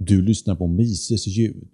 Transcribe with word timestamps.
Du 0.00 0.22
lyssnar 0.22 0.56
på 0.56 0.66
Mises 0.66 1.26
ljud. 1.26 1.70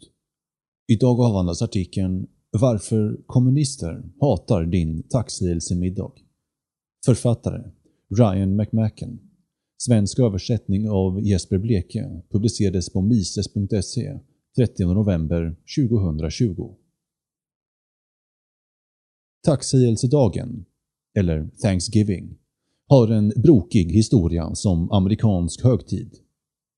Idag 0.88 1.21
avhandlas 1.21 1.62
artikeln 1.62 2.27
“Varför 2.50 3.21
kommunister 3.27 4.03
hatar 4.21 4.67
din 4.67 5.03
taxihälsemiddag”. 5.03 6.12
Författare 7.06 7.71
Ryan 8.18 8.56
McMacken. 8.56 9.18
Svensk 9.76 10.18
översättning 10.18 10.88
av 10.88 11.21
Jesper 11.21 11.58
Bleke 11.58 12.22
publicerades 12.30 12.92
på 12.92 13.02
mises.se 13.02 14.18
30 14.56 14.84
november 14.84 15.56
2020. 15.88 16.75
Taxihälsedagen, 19.45 20.64
eller 21.18 21.50
Thanksgiving, 21.62 22.38
har 22.88 23.09
en 23.09 23.29
brokig 23.29 23.93
historia 23.93 24.54
som 24.54 24.91
amerikansk 24.93 25.64
högtid. 25.64 26.23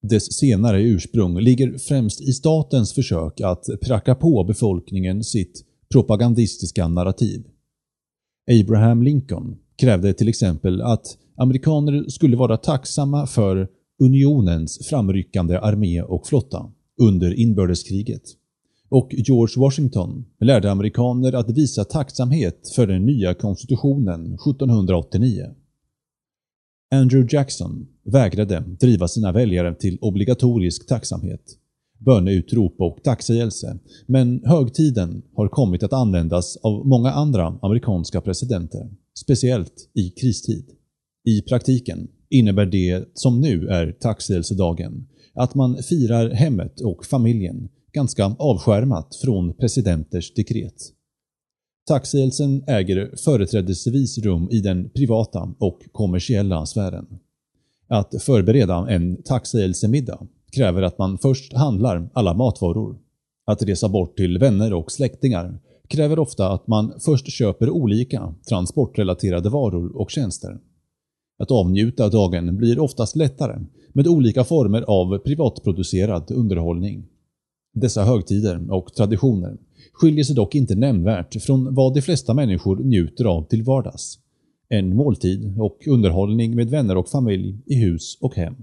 Dess 0.03 0.33
senare 0.33 0.83
ursprung 0.83 1.41
ligger 1.41 1.79
främst 1.79 2.21
i 2.21 2.33
statens 2.33 2.95
försök 2.95 3.41
att 3.41 3.65
pracka 3.83 4.15
på 4.15 4.45
befolkningen 4.45 5.25
sitt 5.25 5.65
propagandistiska 5.93 6.89
narrativ. 6.89 7.45
Abraham 8.61 9.03
Lincoln 9.03 9.57
krävde 9.77 10.15
till 10.15 10.29
exempel 10.29 10.83
att 10.83 11.19
amerikaner 11.37 12.09
skulle 12.09 12.37
vara 12.37 12.57
tacksamma 12.57 13.27
för 13.27 13.69
unionens 14.03 14.87
framryckande 14.89 15.59
armé 15.59 16.03
och 16.03 16.27
flotta 16.27 16.73
under 17.01 17.41
inbördeskriget. 17.41 18.23
Och 18.89 19.09
George 19.13 19.61
Washington 19.61 20.25
lärde 20.41 20.71
amerikaner 20.71 21.33
att 21.33 21.51
visa 21.51 21.85
tacksamhet 21.85 22.73
för 22.77 22.87
den 22.87 23.07
nya 23.07 23.35
konstitutionen 23.35 24.35
1789. 24.35 25.55
Andrew 26.91 27.27
Jackson 27.31 27.87
vägrade 28.05 28.65
driva 28.81 29.09
sina 29.09 29.33
väljare 29.33 29.75
till 29.75 29.99
obligatorisk 30.01 30.87
tacksamhet, 30.87 31.43
böneutrop 31.99 32.75
och 32.79 32.99
tacksägelse, 33.05 33.79
men 34.07 34.43
högtiden 34.45 35.23
har 35.35 35.49
kommit 35.49 35.83
att 35.83 35.93
användas 35.93 36.57
av 36.57 36.87
många 36.87 37.11
andra 37.11 37.59
amerikanska 37.63 38.21
presidenter, 38.21 38.91
speciellt 39.19 39.91
i 39.95 40.11
kristid. 40.11 40.65
I 41.25 41.43
praktiken 41.43 42.09
innebär 42.31 42.67
det 42.67 43.09
som 43.15 43.41
nu 43.41 43.69
är 43.69 43.93
tacksägelsedagen 43.93 45.07
att 45.35 45.55
man 45.55 45.83
firar 45.83 46.31
hemmet 46.31 46.81
och 46.81 47.05
familjen 47.05 47.69
ganska 47.93 48.25
avskärmat 48.25 49.17
från 49.17 49.55
presidenters 49.55 50.35
dekret. 50.35 50.93
Taxielsen 51.87 52.65
äger 52.67 53.15
företrädesvis 53.25 54.19
rum 54.19 54.49
i 54.51 54.61
den 54.61 54.91
privata 54.91 55.55
och 55.59 55.81
kommersiella 55.93 56.67
sfären. 56.67 57.07
Att 57.89 58.23
förbereda 58.23 58.87
en 58.91 59.23
taxielsemiddag 59.23 60.27
kräver 60.53 60.83
att 60.83 60.99
man 60.99 61.19
först 61.19 61.53
handlar 61.53 62.09
alla 62.13 62.35
matvaror. 62.35 62.99
Att 63.45 63.63
resa 63.63 63.89
bort 63.89 64.17
till 64.17 64.39
vänner 64.39 64.73
och 64.73 64.93
släktingar 64.93 65.59
kräver 65.89 66.19
ofta 66.19 66.53
att 66.53 66.67
man 66.67 66.93
först 67.01 67.33
köper 67.33 67.71
olika 67.71 68.35
transportrelaterade 68.49 69.49
varor 69.49 69.97
och 69.97 70.11
tjänster. 70.11 70.59
Att 71.39 71.51
avnjuta 71.51 72.09
dagen 72.09 72.57
blir 72.57 72.79
oftast 72.79 73.17
lättare 73.17 73.65
med 73.93 74.07
olika 74.07 74.45
former 74.45 74.83
av 74.83 75.19
privatproducerad 75.19 76.31
underhållning. 76.31 77.07
Dessa 77.81 78.05
högtider 78.05 78.73
och 78.73 78.95
traditioner 78.95 79.57
skiljer 79.93 80.25
sig 80.25 80.35
dock 80.35 80.55
inte 80.55 80.75
nämnvärt 80.75 81.43
från 81.43 81.75
vad 81.75 81.95
de 81.95 82.03
flesta 82.03 82.35
människor 82.35 82.77
njuter 82.77 83.25
av 83.25 83.43
till 83.43 83.63
vardags. 83.63 84.19
En 84.69 84.97
måltid 84.97 85.61
och 85.61 85.79
underhållning 85.87 86.55
med 86.55 86.71
vänner 86.71 86.97
och 86.97 87.09
familj 87.09 87.59
i 87.67 87.75
hus 87.75 88.19
och 88.21 88.35
hem. 88.35 88.55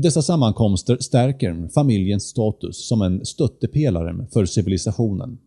Dessa 0.00 0.22
sammankomster 0.22 0.96
stärker 1.00 1.68
familjens 1.74 2.22
status 2.24 2.88
som 2.88 3.02
en 3.02 3.26
stöttepelare 3.26 4.26
för 4.32 4.46
civilisationen. 4.46 5.38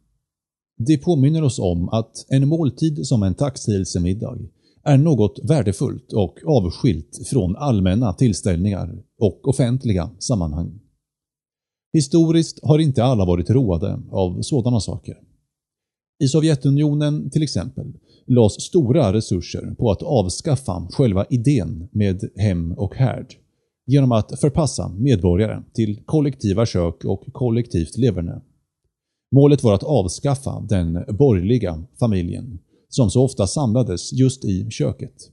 Det 0.77 0.97
påminner 0.97 1.43
oss 1.43 1.59
om 1.59 1.89
att 1.89 2.25
en 2.29 2.47
måltid 2.47 3.07
som 3.07 3.23
en 3.23 3.35
tacksägelsemiddag 3.35 4.37
är 4.83 4.97
något 4.97 5.39
värdefullt 5.43 6.13
och 6.13 6.39
avskilt 6.45 7.27
från 7.29 7.55
allmänna 7.55 8.13
tillställningar 8.13 9.03
och 9.19 9.47
offentliga 9.47 10.09
sammanhang. 10.19 10.79
Historiskt 11.93 12.59
har 12.63 12.79
inte 12.79 13.03
alla 13.03 13.25
varit 13.25 13.49
roade 13.49 13.99
av 14.11 14.41
sådana 14.41 14.79
saker. 14.79 15.17
I 16.23 16.27
Sovjetunionen 16.27 17.29
till 17.29 17.43
exempel 17.43 17.93
lades 18.27 18.61
stora 18.61 19.13
resurser 19.13 19.75
på 19.77 19.91
att 19.91 20.01
avskaffa 20.01 20.87
själva 20.91 21.25
idén 21.29 21.89
med 21.91 22.29
hem 22.35 22.71
och 22.71 22.95
härd 22.95 23.33
genom 23.85 24.11
att 24.11 24.39
förpassa 24.39 24.89
medborgare 24.89 25.63
till 25.73 26.03
kollektiva 26.05 26.65
kök 26.65 27.05
och 27.05 27.23
kollektivt 27.33 27.97
leverne. 27.97 28.41
Målet 29.35 29.63
var 29.63 29.73
att 29.73 29.83
avskaffa 29.83 30.65
den 30.69 31.05
borgerliga 31.17 31.83
familjen 31.99 32.59
som 32.89 33.09
så 33.09 33.23
ofta 33.23 33.47
samlades 33.47 34.13
just 34.13 34.45
i 34.45 34.67
köket. 34.69 35.31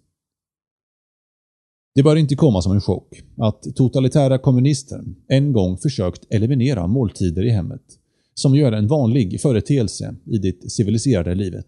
Det 1.98 2.02
bör 2.02 2.16
inte 2.16 2.36
komma 2.36 2.62
som 2.62 2.72
en 2.72 2.80
chock 2.80 3.22
att 3.36 3.62
totalitära 3.76 4.38
kommunister 4.38 5.04
en 5.28 5.52
gång 5.52 5.78
försökt 5.78 6.26
eliminera 6.30 6.86
måltider 6.86 7.44
i 7.44 7.50
hemmet, 7.50 7.82
som 8.34 8.54
ju 8.54 8.64
är 8.64 8.72
en 8.72 8.86
vanlig 8.86 9.40
företeelse 9.40 10.14
i 10.24 10.38
det 10.38 10.70
civiliserade 10.70 11.34
livet. 11.34 11.66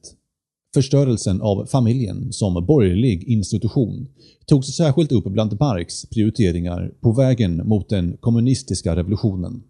Förstörelsen 0.74 1.40
av 1.40 1.66
familjen 1.66 2.32
som 2.32 2.66
borgerlig 2.66 3.24
institution 3.24 4.08
togs 4.46 4.76
särskilt 4.76 5.12
upp 5.12 5.24
bland 5.24 5.60
Marx 5.60 6.06
prioriteringar 6.06 6.92
på 7.00 7.12
vägen 7.12 7.68
mot 7.68 7.88
den 7.88 8.16
kommunistiska 8.20 8.96
revolutionen. 8.96 9.62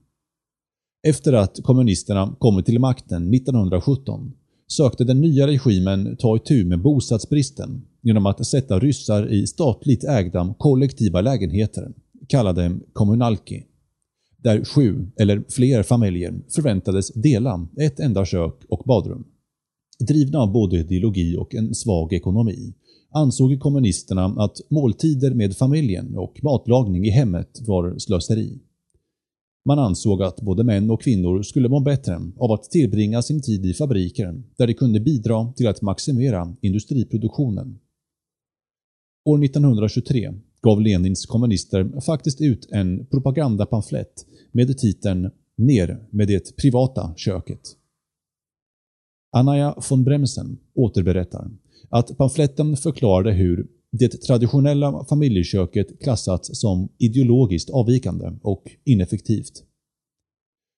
Efter 1.09 1.33
att 1.33 1.63
kommunisterna 1.63 2.37
kommit 2.39 2.67
till 2.67 2.79
makten 2.79 3.35
1917 3.35 4.33
sökte 4.69 5.05
den 5.05 5.21
nya 5.21 5.47
regimen 5.47 6.17
ta 6.17 6.37
itu 6.37 6.65
med 6.65 6.83
bostadsbristen 6.83 7.83
genom 8.03 8.27
att 8.27 8.47
sätta 8.47 8.79
ryssar 8.79 9.33
i 9.33 9.47
statligt 9.47 10.05
ägda 10.05 10.55
kollektiva 10.59 11.21
lägenheter, 11.21 11.93
kallade 12.29 12.79
kommunalki, 12.93 13.65
där 14.37 14.65
sju 14.65 15.07
eller 15.17 15.45
fler 15.49 15.83
familjer 15.83 16.41
förväntades 16.55 17.13
dela 17.13 17.69
ett 17.77 18.01
enda 18.01 18.25
kök 18.25 18.55
och 18.69 18.83
badrum. 18.87 19.25
Drivna 19.99 20.39
av 20.39 20.53
både 20.53 20.77
ideologi 20.77 21.37
och 21.37 21.55
en 21.55 21.75
svag 21.75 22.13
ekonomi 22.13 22.75
ansåg 23.13 23.61
kommunisterna 23.61 24.25
att 24.25 24.61
måltider 24.69 25.35
med 25.35 25.57
familjen 25.57 26.17
och 26.17 26.41
matlagning 26.43 27.07
i 27.07 27.11
hemmet 27.11 27.61
var 27.67 27.99
slöseri. 27.99 28.59
Man 29.65 29.79
ansåg 29.79 30.23
att 30.23 30.41
både 30.41 30.65
män 30.65 30.91
och 30.91 31.03
kvinnor 31.03 31.43
skulle 31.43 31.69
må 31.69 31.81
bättre 31.81 32.21
av 32.39 32.53
att 32.53 32.71
tillbringa 32.71 33.23
sin 33.23 33.43
tid 33.43 33.67
i 33.67 33.75
fabriker 33.75 34.43
där 34.57 34.67
de 34.67 34.75
kunde 34.75 35.01
bidra 35.01 35.53
till 35.57 35.69
att 35.69 35.83
maximera 35.83 36.57
industriproduktionen. 36.61 37.79
År 39.25 39.45
1923 39.45 40.33
gav 40.63 40.81
Lenins 40.81 41.27
kommunister 41.27 42.01
faktiskt 42.01 42.41
ut 42.41 42.69
en 42.71 43.07
propagandapamflett 43.07 44.27
med 44.53 44.79
titeln 44.79 45.31
“Ner 45.57 46.07
med 46.11 46.29
det 46.29 46.57
privata 46.57 47.15
köket”. 47.17 47.61
Anaya 49.37 49.75
von 49.91 50.05
Bremsen 50.05 50.59
återberättar 50.75 51.51
att 51.89 52.19
pamfletten 52.19 52.77
förklarade 52.77 53.33
hur 53.33 53.67
det 53.93 54.09
traditionella 54.09 55.05
familjeköket 55.09 56.01
klassats 56.03 56.61
som 56.61 56.89
ideologiskt 56.99 57.71
avvikande 57.71 58.33
och 58.43 58.71
ineffektivt. 58.85 59.65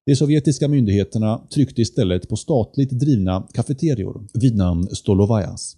De 0.07 0.17
sovjetiska 0.17 0.69
myndigheterna 0.69 1.47
tryckte 1.55 1.83
istället 1.83 2.29
på 2.29 2.37
statligt 2.37 2.91
drivna 2.91 3.49
kafeterior 3.55 4.27
vid 4.35 4.57
namn 4.57 4.87
Stolovajas. 4.87 5.77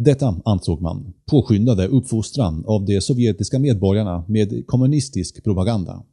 Detta, 0.00 0.40
ansåg 0.44 0.80
man, 0.80 1.12
påskyndade 1.30 1.86
uppfostran 1.86 2.64
av 2.66 2.84
de 2.84 3.00
sovjetiska 3.00 3.58
medborgarna 3.58 4.24
med 4.28 4.66
kommunistisk 4.66 5.44
propaganda. 5.44 6.04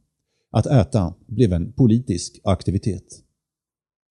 Att 0.50 0.66
äta 0.66 1.14
blev 1.26 1.52
en 1.52 1.72
politisk 1.72 2.40
aktivitet. 2.44 3.22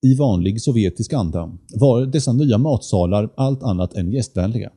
I 0.06 0.16
vanlig 0.16 0.62
sovjetisk 0.62 1.13
anda 1.13 1.57
var 1.80 2.06
dessa 2.06 2.33
nya 2.33 2.57
matsalar 2.57 3.33
allt 3.38 3.63
annat 3.63 3.94
än 3.94 4.12
gästvänliga. 4.12 4.72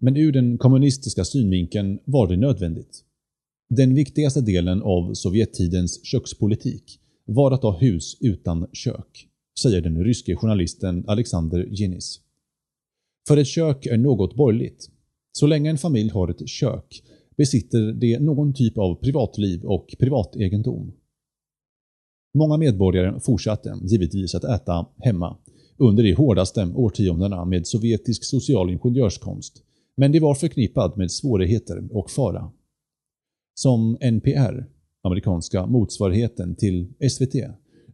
Men 0.00 0.16
ur 0.16 0.32
den 0.32 0.58
kommunistiska 0.58 1.24
synvinkeln 1.24 1.98
var 2.04 2.28
det 2.28 2.36
nödvändigt. 2.36 3.04
Den 3.70 3.94
viktigaste 3.94 4.40
delen 4.40 4.82
av 4.82 5.14
Sovjettidens 5.14 6.04
kökspolitik 6.04 6.98
var 7.24 7.50
att 7.52 7.62
ha 7.62 7.78
hus 7.78 8.16
utan 8.20 8.66
kök, 8.72 9.28
säger 9.62 9.80
den 9.80 10.04
ryske 10.04 10.36
journalisten 10.36 11.04
Alexander 11.06 11.66
Ginis. 11.66 12.20
För 13.28 13.36
ett 13.36 13.46
kök 13.46 13.86
är 13.86 13.98
något 13.98 14.34
borgerligt. 14.34 14.88
Så 15.32 15.46
länge 15.46 15.70
en 15.70 15.78
familj 15.78 16.10
har 16.10 16.28
ett 16.28 16.48
kök 16.48 17.02
besitter 17.36 17.92
det 17.92 18.18
någon 18.18 18.54
typ 18.54 18.78
av 18.78 18.94
privatliv 18.94 19.64
och 19.64 19.94
privategendom. 19.98 20.92
Många 22.34 22.56
medborgare 22.56 23.20
fortsatte 23.20 23.78
givetvis 23.82 24.34
att 24.34 24.44
äta 24.44 24.86
hemma 24.98 25.36
under 25.76 26.02
de 26.02 26.12
hårdaste 26.12 26.72
årtiondena 26.74 27.44
med 27.44 27.66
sovjetisk 27.66 28.24
social 28.24 28.70
ingenjörskonst 28.70 29.62
men 29.96 30.12
det 30.12 30.20
var 30.20 30.34
förknippat 30.34 30.96
med 30.96 31.10
svårigheter 31.10 31.88
och 31.90 32.10
fara. 32.10 32.52
Som 33.54 33.96
NPR, 34.00 34.64
amerikanska 35.02 35.66
motsvarigheten 35.66 36.56
till 36.56 36.94
SVT, 37.10 37.34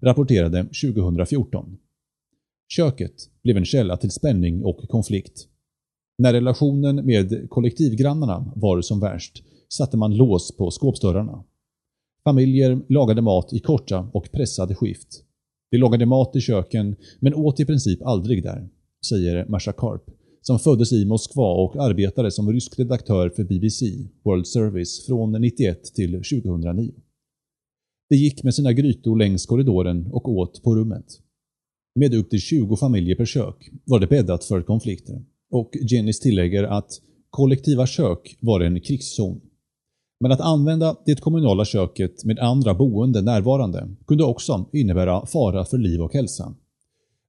rapporterade 0.03 0.63
2014. 0.63 1.79
Köket 2.69 3.15
blev 3.43 3.57
en 3.57 3.65
källa 3.65 3.97
till 3.97 4.11
spänning 4.11 4.65
och 4.65 4.89
konflikt. 4.89 5.49
När 6.19 6.33
relationen 6.33 7.07
med 7.07 7.51
kollektivgrannarna 7.51 8.53
var 8.57 8.81
som 8.81 9.01
värst 9.01 9.43
satte 9.69 9.97
man 9.97 10.17
lås 10.17 10.57
på 10.57 10.71
skåpsdörrarna. 10.71 11.45
Familjer 12.25 12.81
lagade 12.89 13.23
mat 13.23 13.53
i 13.53 13.59
korta 13.59 14.11
och 14.13 14.33
pressade 14.33 14.75
skift. 14.75 15.25
De 15.71 15.79
lagade 15.79 16.07
mat 16.07 16.37
i 16.37 16.41
köken 16.41 16.97
men 17.21 17.35
åt 17.35 17.61
i 17.61 17.65
princip 17.65 18.03
aldrig 18.03 18.43
där, 18.43 18.69
säger 19.09 19.47
Masha 19.49 19.73
Karp, 19.73 20.11
som 20.43 20.59
föddes 20.59 20.93
i 20.93 21.05
Moskva 21.05 21.53
och 21.53 21.85
arbetade 21.85 22.31
som 22.31 22.53
rysk 22.53 22.79
redaktör 22.79 23.31
för 23.31 23.45
BBC 23.45 23.87
World 24.25 24.47
Service 24.47 25.07
från 25.07 25.33
91 25.33 25.85
till 25.95 26.13
2009. 26.13 26.93
De 28.09 28.17
gick 28.17 28.43
med 28.43 28.55
sina 28.55 28.73
grytor 28.73 29.17
längs 29.17 29.47
korridoren 29.47 30.07
och 30.13 30.29
åt 30.29 30.63
på 30.63 30.77
rummet. 30.77 31.07
Med 31.99 32.15
upp 32.15 32.31
till 32.31 32.41
20 32.41 32.77
familjer 32.77 33.17
per 33.17 33.25
kök 33.25 33.71
var 33.85 34.01
det 34.01 34.07
bäddat 34.07 34.45
för 34.45 34.63
konflikter 34.63 35.23
och 35.51 35.71
Jennys 35.91 36.21
tillägger 36.21 36.65
att 36.65 36.91
kollektiva 37.31 37.87
kök 37.87 38.37
var 38.41 38.61
en 38.61 38.81
krigszon. 38.81 39.41
Men 40.21 40.33
att 40.33 40.41
använda 40.41 40.97
det 41.07 41.21
kommunala 41.21 41.65
köket 41.65 42.25
med 42.25 42.39
andra 42.39 42.75
boende 42.75 43.23
närvarande 43.23 43.89
kunde 44.07 44.25
också 44.25 44.69
innebära 44.73 45.27
fara 45.27 45.65
för 45.65 45.79
liv 45.79 46.03
och 46.03 46.15
hälsa. 46.15 46.55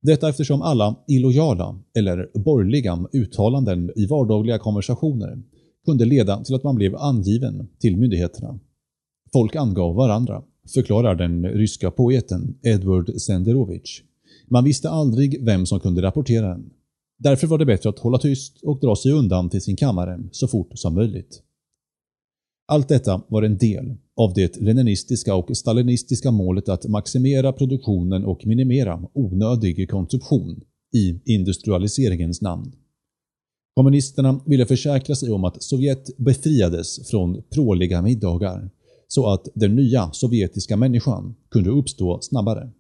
Detta 0.02 0.30
eftersom 0.30 0.62
alla 0.62 0.96
illojala 1.08 1.80
eller 1.98 2.30
borgerliga 2.40 3.08
uttalanden 3.14 3.92
i 3.96 4.06
vardagliga 4.06 4.58
konversationer 4.58 5.44
kunde 5.86 6.06
leda 6.06 6.44
till 6.44 6.56
att 6.56 6.64
man 6.64 6.76
blev 6.76 6.96
angiven 6.96 7.68
till 7.80 7.98
myndigheterna. 7.98 8.60
Folk 9.34 9.56
angav 9.56 9.96
varandra, 9.96 10.44
förklarar 10.74 11.16
den 11.16 11.46
ryska 11.46 11.92
poeten 11.92 12.58
Edward 12.64 13.14
Senderovich. 13.22 14.04
Man 14.50 14.64
visste 14.64 14.90
aldrig 14.90 15.46
vem 15.46 15.66
som 15.66 15.80
kunde 15.80 16.02
rapportera 16.02 16.48
den. 16.48 16.70
Därför 17.18 17.48
var 17.48 17.58
det 17.58 17.66
bättre 17.66 17.90
att 17.90 18.00
hålla 18.00 18.18
tyst 18.18 18.64
och 18.64 18.80
dra 18.80 18.96
sig 18.96 19.12
undan 19.12 19.50
till 19.50 19.62
sin 19.62 19.76
kammare 19.76 20.24
så 20.32 20.48
fort 20.48 20.72
som 20.74 20.96
möjligt. 20.96 21.42
Allt 22.68 22.88
detta 22.88 23.22
var 23.28 23.44
en 23.44 23.58
del 23.58 23.96
av 24.16 24.34
det 24.34 24.62
leninistiska 24.62 25.36
och 25.36 25.58
stalinistiska 25.58 26.32
målet 26.32 26.70
att 26.70 26.88
maximera 26.88 27.54
produktionen 27.54 28.26
och 28.26 28.46
minimera 28.46 29.04
onödig 29.14 29.90
konsumtion 29.90 30.62
i 30.96 31.34
industrialiseringens 31.34 32.42
namn. 32.42 32.72
Kommunisterna 33.76 34.40
ville 34.46 34.66
försäkra 34.66 35.16
sig 35.16 35.32
om 35.32 35.44
att 35.44 35.64
Sovjet 35.64 36.18
befriades 36.18 37.10
från 37.10 37.44
pråliga 37.50 38.02
middagar 38.02 38.70
så 39.08 39.28
att 39.28 39.48
den 39.54 39.76
nya 39.76 40.12
sovjetiska 40.12 40.78
människan 40.78 41.36
kunde 41.52 41.70
uppstå 41.70 42.20
snabbare. 42.22 42.72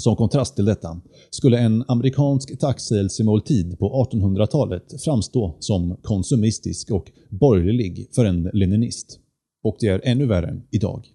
Som 0.00 0.16
kontrast 0.16 0.56
till 0.56 0.64
detta 0.64 1.00
skulle 1.30 1.58
en 1.58 1.84
amerikansk 1.88 2.58
tacksägelsemåltid 2.58 3.78
på 3.78 4.06
1800-talet 4.12 5.02
framstå 5.04 5.56
som 5.60 5.96
konsumistisk 6.02 6.90
och 6.90 7.10
borgerlig 7.28 8.08
för 8.14 8.24
en 8.24 8.50
leninist. 8.52 9.18
Och 9.62 9.76
det 9.80 9.86
är 9.86 10.00
ännu 10.04 10.26
värre 10.26 10.60
idag. 10.70 11.06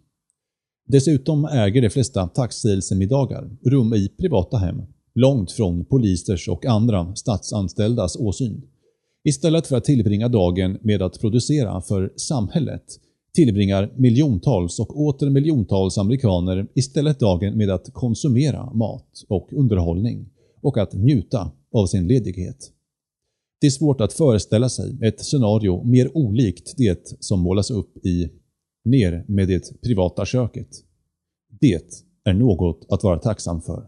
Dessutom 0.87 1.45
äger 1.45 1.81
de 1.81 1.89
flesta 1.89 2.27
tacksägelsemiddagar 2.27 3.57
rum 3.65 3.93
i 3.93 4.09
privata 4.09 4.57
hem, 4.57 4.81
långt 5.15 5.51
från 5.51 5.85
polisers 5.85 6.47
och 6.47 6.65
andra 6.65 7.15
statsanställdas 7.15 8.15
åsyn. 8.15 8.61
Istället 9.23 9.67
för 9.67 9.77
att 9.77 9.83
tillbringa 9.83 10.27
dagen 10.27 10.77
med 10.81 11.01
att 11.01 11.19
producera 11.21 11.81
för 11.81 12.13
samhället 12.15 12.83
tillbringar 13.35 13.93
miljontals 13.95 14.79
och 14.79 15.01
åter 15.01 15.29
miljontals 15.29 15.97
amerikaner 15.97 16.67
istället 16.73 17.19
dagen 17.19 17.57
med 17.57 17.69
att 17.69 17.93
konsumera 17.93 18.73
mat 18.73 19.23
och 19.27 19.53
underhållning 19.53 20.29
och 20.61 20.77
att 20.77 20.93
njuta 20.93 21.51
av 21.71 21.85
sin 21.85 22.07
ledighet. 22.07 22.71
Det 23.61 23.67
är 23.67 23.71
svårt 23.71 24.01
att 24.01 24.13
föreställa 24.13 24.69
sig 24.69 24.97
ett 25.01 25.25
scenario 25.25 25.83
mer 25.83 26.17
olikt 26.17 26.73
det 26.77 27.15
som 27.19 27.39
målas 27.39 27.71
upp 27.71 28.05
i 28.05 28.29
Ner 28.85 29.25
med 29.27 29.47
det 29.47 29.81
privata 29.81 30.25
köket. 30.25 30.67
Det 31.59 32.03
är 32.23 32.33
något 32.33 32.85
att 32.89 33.03
vara 33.03 33.19
tacksam 33.19 33.61
för. 33.61 33.87